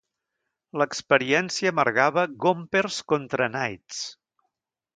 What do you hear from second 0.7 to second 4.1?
L'experiència amargava Gompers contra Knights.